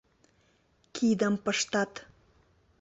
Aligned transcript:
Кидым 0.95 1.35
пыштат. 1.43 1.91